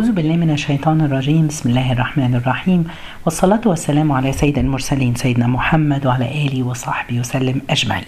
أعوذ 0.00 0.12
بالله 0.12 0.36
من 0.36 0.50
الشيطان 0.50 1.00
الرجيم. 1.00 1.46
بسم 1.46 1.68
الله 1.68 1.92
الرحمن 1.92 2.34
الرحيم. 2.34 2.84
والصلاة 3.24 3.60
والسلام 3.66 4.12
على 4.12 4.32
سيد 4.32 4.58
المرسلين 4.58 5.14
سيدنا 5.14 5.46
محمد 5.46 6.06
وعلى 6.06 6.46
آله 6.46 6.62
وصحبه 6.62 7.20
وسلم 7.20 7.60
أجمعين. 7.70 8.04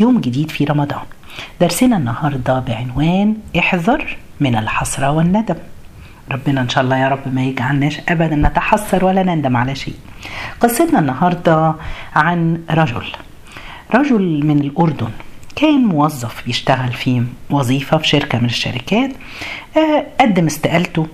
يوم 0.00 0.20
جديد 0.20 0.50
في 0.50 0.64
رمضان. 0.64 1.06
درسنا 1.60 1.96
النهاردة 1.96 2.58
بعنوان 2.58 3.36
احذر 3.58 4.16
من 4.40 4.56
الحسرة 4.56 5.10
والندم. 5.10 5.54
ربنا 6.30 6.60
إن 6.60 6.68
شاء 6.68 6.84
الله 6.84 6.96
يا 6.96 7.08
رب 7.08 7.34
ما 7.34 7.42
يجعلناش 7.44 8.00
أبدا 8.08 8.36
نتحسر 8.36 9.04
ولا 9.04 9.22
نندم 9.22 9.56
على 9.56 9.74
شيء. 9.74 9.98
قصتنا 10.60 10.98
النهاردة 10.98 11.74
عن 12.16 12.62
رجل. 12.70 13.06
رجل 13.94 14.46
من 14.46 14.58
الأردن. 14.60 15.10
كان 15.56 15.84
موظف 15.84 16.44
بيشتغل 16.46 16.92
في 16.92 17.24
وظيفة 17.50 17.96
في 17.96 18.08
شركة 18.08 18.38
من 18.38 18.44
الشركات 18.44 19.10
قدم 20.20 20.46
استقالته 20.46 21.06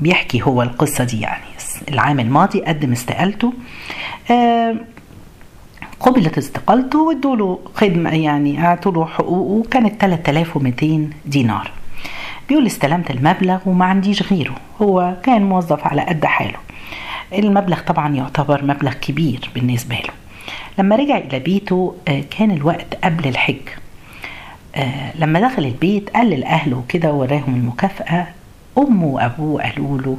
بيحكي 0.00 0.42
هو 0.42 0.62
القصة 0.62 1.04
دي 1.04 1.20
يعني. 1.20 1.44
العام 1.88 2.20
الماضي 2.20 2.60
قدم 2.60 2.92
استقالته 2.92 3.52
قبلت 6.00 6.38
استقالته 6.38 6.98
وادوا 6.98 7.36
له 7.36 7.58
خدمة 7.74 8.14
يعني 8.14 8.66
أعطوا 8.66 8.92
له 8.92 9.06
حقوقه 9.06 9.68
كانت 9.70 10.00
3200 10.00 11.10
دينار. 11.26 11.70
بيقول 12.48 12.66
استلمت 12.66 13.10
المبلغ 13.10 13.58
وما 13.66 13.84
عنديش 13.84 14.32
غيره 14.32 14.54
هو 14.82 15.16
كان 15.22 15.42
موظف 15.42 15.86
على 15.86 16.02
قد 16.02 16.24
حاله. 16.24 16.58
المبلغ 17.32 17.80
طبعا 17.80 18.14
يعتبر 18.14 18.64
مبلغ 18.64 18.92
كبير 18.92 19.50
بالنسبة 19.54 19.94
له. 19.94 20.12
لما 20.78 20.96
رجع 20.96 21.16
إلى 21.16 21.38
بيته 21.38 21.94
كان 22.38 22.50
الوقت 22.50 22.94
قبل 23.04 23.28
الحج. 23.28 23.68
لما 25.14 25.40
دخل 25.40 25.64
البيت 25.64 26.10
قال 26.10 26.30
لأهله 26.30 26.84
كده 26.88 27.12
وراهم 27.12 27.54
المكافأة 27.54 28.26
أمه 28.78 29.06
وأبوه 29.06 29.62
قالوا 29.62 29.98
له 29.98 30.18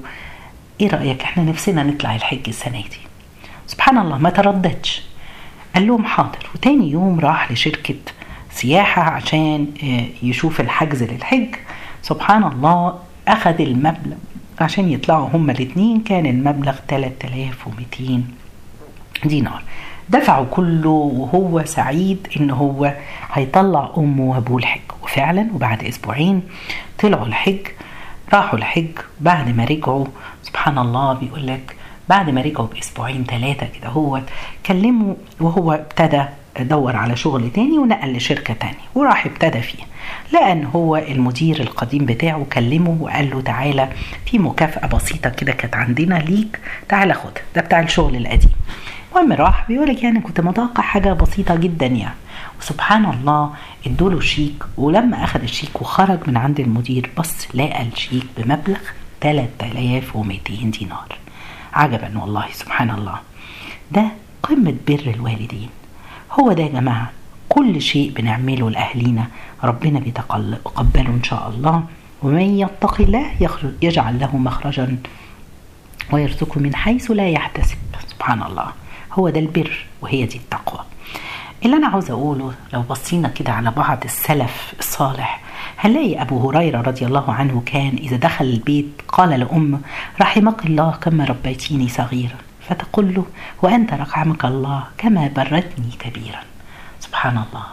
إيه 0.82 0.90
رأيك؟ 0.90 1.22
إحنا 1.22 1.44
نفسنا 1.44 1.84
نطلع 1.84 2.16
الحج 2.16 2.42
السنة 2.48 2.82
دي. 2.82 3.00
سبحان 3.68 3.98
الله 3.98 4.18
ما 4.18 4.30
ترددش. 4.30 5.04
قال 5.76 5.88
لهم 5.88 6.06
حاضر. 6.06 6.50
وتاني 6.56 6.92
يوم 6.92 7.20
راح 7.20 7.52
لشركة 7.52 7.96
سياحة 8.52 9.02
عشان 9.02 9.68
يشوف 10.24 10.62
الحجز 10.62 11.04
للحج. 11.04 11.56
سبحان 12.02 12.44
الله 12.44 13.00
أخذ 13.28 13.62
المبلغ 13.62 14.16
عشان 14.60 14.90
يطلعوا 14.90 15.30
هما 15.34 15.52
الاتنين 15.52 16.02
كان 16.02 16.26
المبلغ 16.26 16.76
3200 16.88 18.24
دينار. 19.26 19.64
دفعوا 20.10 20.46
كله 20.52 20.90
وهو 20.90 21.66
سعيد 21.66 22.28
إن 22.38 22.52
هو 22.52 22.94
هيطلع 23.34 23.92
أمه 23.98 24.24
وأبوه 24.24 24.58
الحج. 24.58 24.82
وفعلا 25.04 25.48
وبعد 25.54 25.84
أسبوعين 25.84 26.42
طلعوا 27.00 27.26
الحج. 27.26 27.60
راحوا 28.34 28.60
الحج 28.60 28.88
بعد 29.20 29.56
ما 29.56 29.66
رجعوا 29.66 30.06
سبحان 30.44 30.78
الله 30.78 31.14
بيقول 31.14 31.48
لك 31.48 31.76
بعد 32.10 32.30
ما 32.30 32.42
رجعوا 32.42 32.68
بأسبوعين 32.68 33.24
ثلاثة 33.24 33.68
كده 33.80 33.90
هو 33.90 34.22
كلموا 34.66 35.16
وهو 35.40 35.72
ابتدى 35.74 36.24
دور 36.60 36.96
على 36.96 37.16
شغل 37.16 37.52
تاني 37.52 37.78
ونقل 37.80 38.14
لشركة 38.14 38.54
تانية 38.54 38.76
وراح 38.96 39.26
ابتدى 39.26 39.62
فيها. 39.62 39.86
لأن 40.34 40.66
هو 40.66 40.98
المدير 40.98 41.60
القديم 41.60 42.06
بتاعه 42.06 42.46
كلمه 42.54 42.98
وقال 43.02 43.30
له 43.30 43.42
تعالى 43.42 43.90
في 44.26 44.40
مكافأة 44.40 44.88
بسيطة 44.88 45.30
كده 45.30 45.52
كانت 45.52 45.76
عندنا 45.76 46.16
ليك 46.16 46.60
تعالى 46.90 47.14
خدها 47.14 47.44
ده 47.56 47.62
بتاع 47.62 47.80
الشغل 47.80 48.16
القديم. 48.16 48.50
المهم 49.18 49.34
راح 49.42 49.68
بيقول 49.68 49.88
لك 49.90 50.04
يعني 50.04 50.20
كنت 50.20 50.42
متوقع 50.42 50.84
حاجة 50.84 51.14
بسيطة 51.14 51.56
جدا 51.56 51.86
يعني. 51.86 52.16
وسبحان 52.60 53.06
الله 53.06 53.54
ادوله 53.88 54.20
شيك 54.20 54.64
ولما 54.78 55.24
أخذ 55.24 55.42
الشيك 55.42 55.82
وخرج 55.82 56.20
من 56.28 56.38
عند 56.38 56.60
المدير 56.60 57.10
بص 57.18 57.48
لقى 57.54 57.82
الشيك 57.82 58.24
بمبلغ 58.38 58.78
3200 59.22 60.72
دينار. 60.72 61.16
عجبا 61.74 62.20
والله 62.20 62.46
سبحان 62.52 62.90
الله. 62.90 63.20
ده 63.92 64.04
قمة 64.44 64.76
بر 64.88 65.14
الوالدين. 65.16 65.70
هو 66.32 66.54
ده 66.54 66.64
يا 66.64 66.68
جماعة 66.70 67.12
كل 67.50 67.82
شيء 67.82 68.12
بنعمله 68.12 68.70
لأهلينا. 68.70 69.28
ربنا 69.64 70.00
بيتقبله 70.00 71.10
إن 71.10 71.24
شاء 71.24 71.50
الله. 71.50 71.84
ومن 72.24 72.60
يتق 72.60 73.02
الله 73.02 73.26
يجعل 73.82 74.20
له 74.20 74.38
مخرجا 74.38 74.98
ويرزقه 76.12 76.60
من 76.60 76.76
حيث 76.76 77.12
لا 77.12 77.30
يحتسب. 77.30 77.78
سبحان 78.08 78.44
الله. 78.44 78.72
هو 79.20 79.30
ده 79.30 79.40
البر 79.40 79.86
وهي 80.02 80.26
دي 80.26 80.38
التقوى. 80.38 80.80
اللي 81.66 81.76
أنا 81.78 81.88
عاوز 81.88 82.12
أقوله 82.12 82.54
لو 82.74 82.82
بصينا 82.82 83.28
كده 83.28 83.52
على 83.52 83.72
بعض 83.72 84.04
السلف 84.04 84.74
الصالح 84.80 85.42
هنلاقي 85.80 86.22
أبو 86.22 86.50
هريرة 86.50 86.82
رضي 86.82 87.06
الله 87.06 87.32
عنه 87.34 87.64
كان 87.66 87.96
إذا 87.98 88.18
دخل 88.18 88.46
البيت 88.46 89.02
قال 89.08 89.30
لأمه 89.30 89.80
رحمك 90.22 90.66
الله 90.66 90.92
كما 90.92 91.26
ربيتيني 91.26 91.90
صغيرا 91.90 92.36
فتقول 92.70 93.14
له 93.14 93.26
وأنت 93.62 93.94
رحمك 93.94 94.46
الله 94.46 94.84
كما 94.98 95.28
برتني 95.36 95.92
كبيرا. 96.00 96.40
سبحان 97.00 97.38
الله. 97.38 97.66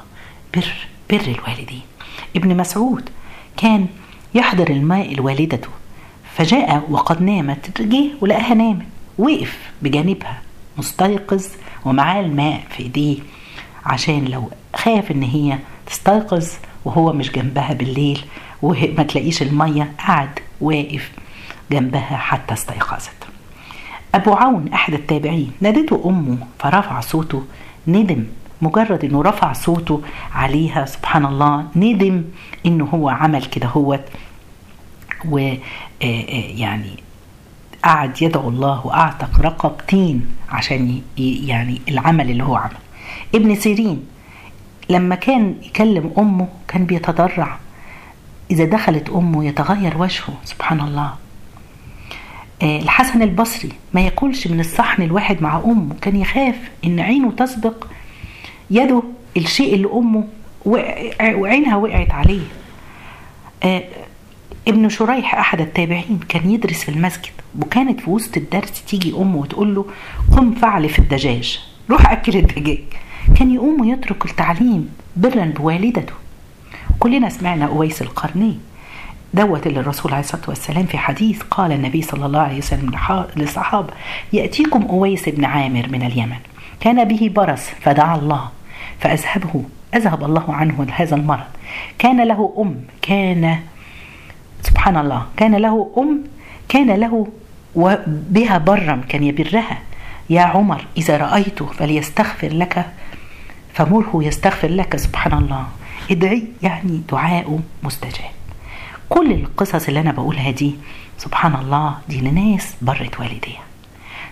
بر 0.54 0.68
بر 1.10 1.34
الوالدين. 1.38 1.82
ابن 2.36 2.56
مسعود 2.56 3.10
كان 3.56 3.86
يحضر 4.34 4.70
الماء 4.70 5.14
لوالدته 5.14 5.68
فجاء 6.36 6.86
وقد 6.90 7.22
نامت 7.22 7.80
جه 7.80 8.04
ولقاها 8.20 8.54
نامت 8.54 8.86
وقف 9.18 9.58
بجانبها. 9.82 10.42
مستيقظ 10.78 11.44
ومعاه 11.84 12.20
الماء 12.20 12.60
في 12.70 12.82
ايديه 12.82 13.18
عشان 13.86 14.24
لو 14.24 14.50
خاف 14.76 15.10
ان 15.10 15.22
هي 15.22 15.58
تستيقظ 15.86 16.48
وهو 16.84 17.12
مش 17.12 17.30
جنبها 17.32 17.72
بالليل 17.74 18.24
وما 18.62 19.02
تلاقيش 19.02 19.42
المية 19.42 19.92
قعد 19.98 20.28
واقف 20.60 21.12
جنبها 21.72 22.16
حتى 22.16 22.54
استيقظت. 22.54 23.10
أبو 24.14 24.32
عون 24.32 24.68
أحد 24.72 24.94
التابعين 24.94 25.52
نادته 25.60 26.02
أمه 26.06 26.38
فرفع 26.58 27.00
صوته 27.00 27.42
ندم 27.88 28.24
مجرد 28.62 29.04
إنه 29.04 29.22
رفع 29.22 29.52
صوته 29.52 30.02
عليها 30.34 30.84
سبحان 30.86 31.24
الله 31.24 31.66
ندم 31.76 32.24
إنه 32.66 32.84
هو 32.84 33.08
عمل 33.08 33.44
كده 33.44 33.66
هو 33.66 34.00
ويعني 35.28 36.96
قعد 37.84 38.22
يدعو 38.22 38.48
الله 38.48 38.86
وأعتق 38.86 39.40
رقبتين 39.40 40.26
عشان 40.50 41.02
يعني 41.18 41.80
العمل 41.88 42.30
اللي 42.30 42.44
هو 42.44 42.56
عمل 42.56 42.76
ابن 43.34 43.54
سيرين 43.54 44.06
لما 44.90 45.14
كان 45.14 45.54
يكلم 45.62 46.12
أمه 46.18 46.48
كان 46.68 46.84
بيتضرع. 46.86 47.58
إذا 48.50 48.64
دخلت 48.64 49.08
أمه 49.08 49.44
يتغير 49.44 49.98
وجهه 49.98 50.34
سبحان 50.44 50.80
الله. 50.80 51.14
الحسن 52.62 53.22
البصري 53.22 53.72
ما 53.94 54.00
ياكلش 54.00 54.46
من 54.46 54.60
الصحن 54.60 55.02
الواحد 55.02 55.42
مع 55.42 55.56
أمه 55.64 55.94
كان 56.00 56.16
يخاف 56.16 56.56
إن 56.84 57.00
عينه 57.00 57.30
تسبق 57.30 57.86
يده 58.70 59.02
الشيء 59.36 59.74
اللي 59.74 59.88
أمه 59.92 60.24
وعينها 60.64 61.76
وقعت 61.76 62.10
عليه. 62.10 62.46
ابن 64.68 64.88
شريح 64.88 65.34
أحد 65.34 65.60
التابعين 65.60 66.20
كان 66.28 66.50
يدرس 66.50 66.84
في 66.84 66.88
المسجد 66.88 67.32
وكانت 67.62 68.00
في 68.00 68.10
وسط 68.10 68.36
الدرس 68.36 68.84
تيجي 68.84 69.14
أمه 69.16 69.36
وتقول 69.36 69.74
له 69.74 69.86
قم 70.36 70.54
فعل 70.54 70.88
في 70.88 70.98
الدجاج 70.98 71.60
روح 71.90 72.10
أكل 72.12 72.36
الدجاج. 72.36 72.78
كان 73.38 73.54
يقوم 73.54 73.80
ويترك 73.80 74.24
التعليم 74.26 74.88
برا 75.16 75.44
بوالدته. 75.44 76.12
كلنا 76.98 77.28
سمعنا 77.28 77.66
أويس 77.66 78.02
القرني 78.02 78.58
دوت 79.34 79.66
اللي 79.66 79.80
الرسول 79.80 80.12
عليه 80.12 80.24
الصلاة 80.24 80.42
والسلام 80.48 80.86
في 80.86 80.98
حديث 80.98 81.42
قال 81.42 81.72
النبي 81.72 82.02
صلى 82.02 82.26
الله 82.26 82.40
عليه 82.40 82.58
وسلم 82.58 82.92
للصحابة 83.36 83.92
يأتيكم 84.32 84.82
أويس 84.82 85.28
بن 85.28 85.44
عامر 85.44 85.88
من 85.88 86.02
اليمن 86.02 86.36
كان 86.80 87.04
به 87.04 87.30
برص 87.34 87.62
فدعا 87.80 88.16
الله 88.16 88.48
فأذهبه 89.00 89.64
أذهب 89.94 90.24
الله 90.24 90.54
عنه 90.54 90.86
هذا 90.92 91.16
المرض 91.16 91.44
كان 91.98 92.28
له 92.28 92.54
أم 92.58 92.74
كان 93.02 93.58
سبحان 94.74 94.96
الله. 94.96 95.26
كان 95.36 95.54
له 95.54 95.92
أم 95.98 96.24
كان 96.68 96.90
له 96.90 97.26
وبها 97.74 98.58
برا 98.58 99.04
كان 99.08 99.22
يبرها. 99.22 99.78
يا 100.30 100.40
عمر 100.40 100.86
إذا 100.96 101.16
رأيته 101.16 101.66
فليستغفر 101.66 102.48
لك 102.48 102.86
فمره 103.74 104.10
يستغفر 104.14 104.68
لك 104.68 104.96
سبحان 104.96 105.32
الله. 105.38 105.66
ادعي 106.10 106.44
يعني 106.62 107.02
دعاءه 107.10 107.60
مستجاب. 107.82 108.34
كل 109.08 109.32
القصص 109.32 109.88
اللي 109.88 110.00
أنا 110.00 110.12
بقولها 110.12 110.50
دي 110.50 110.74
سبحان 111.18 111.54
الله 111.54 111.98
دي 112.08 112.20
لناس 112.20 112.74
برت 112.82 113.20
والديها. 113.20 113.62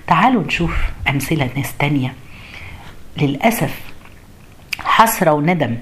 تعالوا 0.07 0.43
نشوف 0.43 0.75
أمثلة 1.09 1.51
ناس 1.57 1.73
تانية. 1.79 2.15
للأسف 3.17 3.81
حسرة 4.85 5.33
وندم 5.33 5.77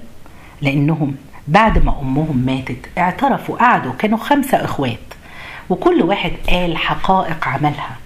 لأنهم 0.63 1.17
بعد 1.49 1.85
ما 1.85 2.01
أمهم 2.01 2.37
ماتت 2.47 2.87
اعترفوا 2.99 3.57
قعدوا 3.57 3.93
كانوا 3.99 4.19
خمسة 4.19 4.65
إخوات 4.65 4.99
وكل 5.71 6.03
واحد 6.03 6.33
قال 6.49 6.77
حقائق 6.77 7.49
عملها. 7.49 7.97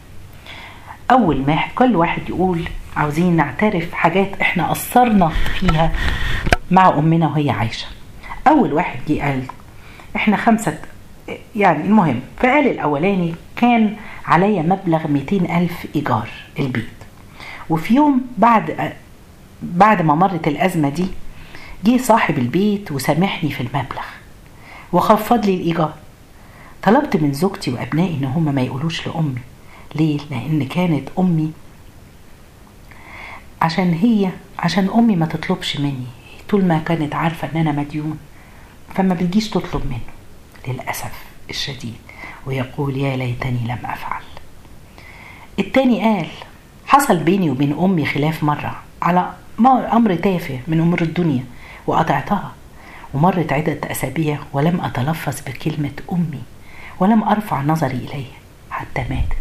أول 1.11 1.45
ما 1.47 1.59
كل 1.75 1.97
واحد 1.97 2.29
يقول 2.29 2.61
عاوزين 2.97 3.37
نعترف 3.37 3.93
حاجات 3.93 4.41
إحنا 4.41 4.71
قصرنا 4.71 5.29
فيها 5.29 5.93
مع 6.71 6.89
أمنا 6.89 7.27
وهي 7.27 7.51
عايشة. 7.51 7.87
أول 8.49 8.73
واحد 8.73 8.99
جه 9.09 9.23
قال 9.23 9.43
إحنا 10.17 10.37
خمسة 10.37 10.79
يعني 11.57 11.85
المهم 11.85 12.21
فقال 12.39 12.67
الأولاني 12.71 13.35
كان 13.57 13.97
عليا 14.27 14.63
مبلغ 14.63 15.09
200 15.09 15.37
ألف 15.59 15.87
إيجار 15.97 16.29
البيت. 16.59 16.89
وفي 17.71 17.95
يوم 17.95 18.27
بعد 18.39 18.93
بعد 19.63 20.03
ما 20.03 20.15
مرت 20.15 20.49
الأزمة 20.49 20.89
دي 20.89 21.07
جه 21.85 22.03
صاحب 22.03 22.39
البيت 22.39 22.93
وسامحني 22.93 23.51
في 23.51 23.61
المبلغ. 23.61 24.05
وخفض 24.93 25.47
لي 25.47 25.55
الإيجار. 25.55 25.95
طلبت 26.83 27.17
من 27.17 27.33
زوجتي 27.33 27.71
وأبنائي 27.71 28.15
إن 28.15 28.25
هما 28.25 28.53
ما 28.53 28.63
يقولوش 28.63 29.07
لأمي. 29.07 29.41
ليه؟ 29.95 30.19
لأن 30.31 30.67
كانت 30.67 31.09
أمي 31.19 31.53
عشان 33.63 33.93
هي 33.93 34.31
عشان 34.59 34.89
أمي 34.95 35.17
ما 35.17 35.27
تطلبش 35.27 35.77
مني. 35.77 36.07
طول 36.49 36.65
ما 36.65 36.79
كانت 36.79 37.15
عارفة 37.15 37.49
إن 37.53 37.57
أنا 37.57 37.73
مديون 37.73 38.19
فما 38.95 39.15
بتجيش 39.15 39.51
تطلب 39.51 39.83
منه. 39.87 40.75
للأسف 40.75 41.13
الشديد. 41.51 41.95
ويقول 42.47 42.97
يا 42.97 43.17
ليتني 43.17 43.61
لم 43.65 43.79
أفعل. 43.85 44.23
التاني 45.59 46.01
قال 46.01 46.27
حصل 46.87 47.17
بيني 47.17 47.51
وبين 47.51 47.79
أمي 47.79 48.07
خلاف 48.07 48.45
مرة 48.45 48.83
على 49.03 49.33
أمر 49.93 50.15
تافه 50.15 50.61
من 50.69 50.81
أمور 50.81 51.03
الدنيا. 51.03 51.45
وقطعتها. 51.87 52.53
ومرت 53.15 53.53
عدة 53.53 53.79
أسابيع 53.85 54.39
ولم 54.53 54.81
أتلفظ 54.81 55.41
بكلمة 55.47 55.93
أمي 56.13 56.43
ولم 57.01 57.23
أرفع 57.23 57.63
نظري 57.63 57.97
إليها 57.97 58.39
حتى 58.71 59.05
ماتت. 59.11 59.37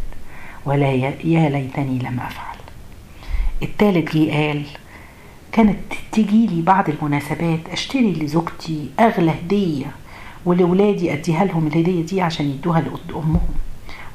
ولا 0.66 0.92
يا 0.92 1.50
ليتني 1.50 2.00
لم 2.00 2.19
أفعل. 2.19 2.56
التالت 3.63 4.16
جه 4.16 4.31
قال 4.31 4.63
كانت 5.51 5.80
تيجي 6.12 6.48
لي 6.48 6.62
بعض 6.62 6.90
المناسبات 6.90 7.60
أشتري 7.72 8.12
لزوجتي 8.12 8.89
أغلى 9.00 9.31
هدية 9.31 9.86
ولولادي 10.46 11.13
أديها 11.13 11.46
لهم 11.46 11.68
الهدية 11.68 12.06
دي 12.06 12.22
عشان 12.22 12.46
يدوها 12.50 12.81
لامهم 12.81 13.50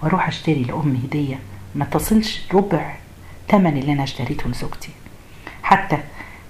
وأروح 0.02 0.28
أشتري 0.28 0.62
لامي 0.62 0.98
هدية. 1.04 1.38
ما 1.74 1.84
تصلش 1.84 2.40
ربع 2.54 2.94
تمن 3.48 3.76
اللي 3.78 3.92
أنا 3.92 4.02
اشتريته 4.04 4.48
لزوجتي. 4.48 4.90
حتى 5.62 5.98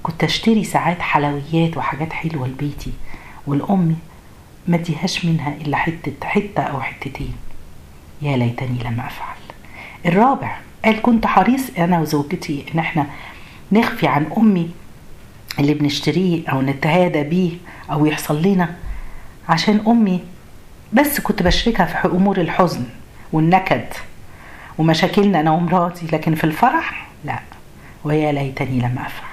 كنت 0.09 0.25
أشتري 0.25 0.65
ساعات 0.65 1.01
حلويات 1.01 1.77
وحاجات 1.77 2.13
حلوة 2.13 2.47
لبيتي 2.49 2.93
والامي 3.47 3.97
ما 4.69 4.77
اديهاش 4.77 5.25
منها 5.25 5.55
إلا 5.61 5.77
حتة 5.77 6.13
حتة 6.27 6.63
أو 6.63 6.81
حتتين. 6.81 7.35
يا 8.23 8.37
ليتني 8.37 8.79
لم 8.85 9.01
أفعل. 9.01 9.37
الرابع 10.07 10.57
قال 10.85 11.03
كنت 11.03 11.27
حريص 11.27 11.63
أنا 11.79 12.01
وزوجتي 12.01 12.65
إن 12.75 12.79
إحنا 12.79 13.07
نخفي 13.73 14.07
عن 14.07 14.27
أمي 14.37 14.71
اللي 15.59 15.75
بنشتريه 15.75 16.49
أو 16.49 16.63
نتهادى 16.63 17.23
بيه 17.23 17.53
أو 17.91 18.07
يحصل 18.07 18.43
لنا 18.43 18.75
عشان 19.49 19.81
أمي 19.87 20.21
بس 20.93 21.21
كنت 21.21 21.43
بشركها 21.43 21.87
في 21.87 22.09
أمور 22.09 22.41
الحزن 22.41 22.85
والنكد 23.33 23.87
ومشاكلنا 24.79 25.41
أنا 25.41 25.51
ومراتي 25.51 26.07
لكن 26.13 26.35
في 26.35 26.45
الفرح 26.45 27.09
لا. 27.25 27.39
ويا 28.05 28.33
ليتني 28.33 28.79
لم 28.81 28.99
أفعل. 28.99 29.28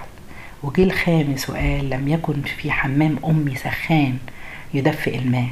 وجي 0.63 0.83
الخامس 0.83 1.49
وقال 1.49 1.89
لم 1.89 2.07
يكن 2.07 2.41
في 2.41 2.71
حمام 2.71 3.19
أمي 3.25 3.55
سخان 3.55 4.17
يدفئ 4.73 5.17
الماء. 5.17 5.49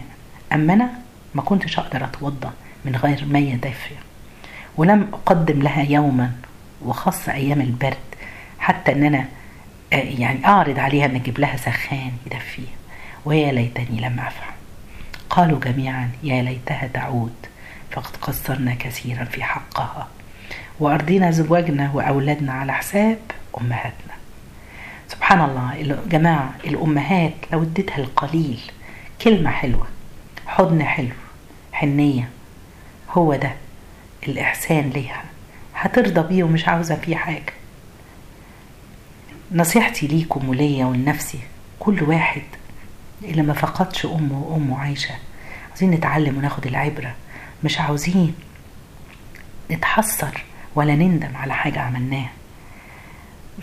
أما 0.53 0.73
أنا 0.73 0.89
ما 1.35 1.41
كنتش 1.41 1.79
أقدر 1.79 2.03
اتوضا 2.03 2.53
من 2.85 2.95
غير 2.95 3.25
ميه 3.25 3.55
دافيه 3.55 3.95
ولم 4.77 5.07
أقدم 5.13 5.61
لها 5.61 5.83
يوما 5.83 6.31
وخاصة 6.85 7.33
أيام 7.33 7.61
البرد 7.61 7.97
حتى 8.59 8.91
إن 8.91 9.03
أنا 9.03 9.25
يعني 9.91 10.45
أعرض 10.45 10.79
عليها 10.79 11.05
إن 11.05 11.15
أجيب 11.15 11.39
لها 11.39 11.57
سخان 11.57 12.11
يدفيها 12.25 12.75
ويا 13.25 13.51
ليتني 13.51 14.01
لم 14.01 14.19
أفعل. 14.19 14.53
قالوا 15.29 15.59
جميعا 15.59 16.11
يا 16.23 16.41
ليتها 16.41 16.89
تعود. 16.93 17.33
فقد 17.91 18.15
قصرنا 18.21 18.75
كثيرا 18.79 19.23
في 19.23 19.43
حقها. 19.43 20.07
وأرضينا 20.79 21.31
زواجنا 21.31 21.91
وأولادنا 21.93 22.53
على 22.53 22.73
حساب 22.73 23.17
أمهاتنا. 23.61 24.12
سبحان 25.13 25.41
الله 25.49 25.73
يا 25.75 25.97
جماعة 26.09 26.53
الأمهات 26.65 27.33
لو 27.51 27.61
اديتها 27.63 27.97
القليل 27.97 28.59
كلمة 29.21 29.49
حلوة 29.51 29.87
حضن 30.47 30.83
حلو 30.83 31.09
حنية 31.73 32.29
هو 33.09 33.35
ده 33.35 33.51
الإحسان 34.27 34.89
ليها. 34.89 35.23
هترضى 35.75 36.27
بيه 36.27 36.43
ومش 36.43 36.67
عاوزة 36.67 36.95
فيه 36.95 37.15
حاجة. 37.15 37.53
نصيحتي 39.51 40.07
ليكم 40.07 40.49
وليا 40.49 40.85
ولنفسي 40.85 41.39
كل 41.79 42.03
واحد 42.03 42.41
اللي 43.23 43.41
ما 43.41 43.53
فقدش 43.53 44.05
أمه 44.05 44.39
وأمه 44.43 44.79
عايشة. 44.79 45.15
عاوزين 45.69 45.91
نتعلم 45.91 46.37
وناخد 46.37 46.67
العبرة. 46.67 47.15
مش 47.63 47.79
عاوزين 47.79 48.35
نتحسر 49.71 50.43
ولا 50.75 50.95
نندم 50.95 51.35
على 51.37 51.53
حاجة 51.53 51.79
عملناها. 51.79 52.29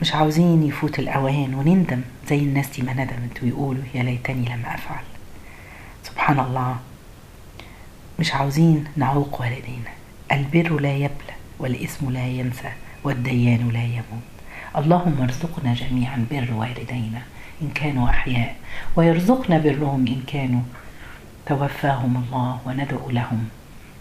مش 0.02 0.14
عاوزين 0.14 0.62
يفوت 0.62 0.98
الأوان 0.98 1.54
ونندم 1.54 2.02
زي 2.28 2.38
الناس 2.38 2.68
دي 2.68 2.82
ما 2.82 2.92
ندمت 2.92 3.42
ويقولوا 3.42 3.82
يا 3.94 4.02
ليتني 4.02 4.44
لم 4.44 4.62
أفعل. 4.66 5.04
سبحان 6.04 6.40
الله. 6.40 6.76
مش 8.18 8.34
عاوزين 8.34 8.84
نعوق 8.96 9.40
والدينا. 9.40 9.90
البر 10.32 10.80
لا 10.80 10.96
يبلى 10.96 11.34
والاسم 11.58 12.10
لا 12.10 12.26
ينسى 12.26 12.72
والديان 13.04 13.68
لا 13.68 13.84
يموت. 13.84 14.30
اللهم 14.76 15.22
ارزقنا 15.22 15.74
جميعا 15.74 16.26
بر 16.30 16.48
والدينا 16.52 17.22
إن 17.62 17.70
كانوا 17.74 18.08
أحياء 18.08 18.56
ويرزقنا 18.96 19.58
برهم 19.58 20.06
إن 20.06 20.22
كانوا. 20.26 20.62
توفاهم 21.46 22.24
الله 22.24 22.58
وندعو 22.66 23.10
لهم 23.10 23.48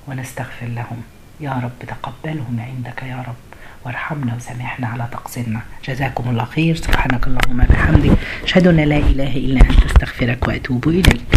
ونستغفر 0.08 0.66
لهم. 0.66 1.02
يا 1.40 1.52
رب 1.64 1.80
تقبلهم 1.88 2.60
عندك 2.60 3.04
يا 3.04 3.24
رب. 3.28 3.49
وارحمنا 3.90 4.36
وسامحنا 4.36 4.88
على 4.88 5.08
تقصيرنا. 5.12 5.62
جزاكم 5.86 6.30
الله 6.30 6.46
خير. 6.46 6.76
سبحانك 6.76 7.28
اللهم 7.28 7.58
بحمدك 7.70 8.18
أشهد 8.44 8.68
أن 8.68 8.76
لا 8.76 8.98
إله 8.98 9.38
إلا 9.38 9.62
أنت. 9.62 9.84
أستغفرك 9.86 10.48
وأتوب 10.48 10.88
إليك. 10.88 11.22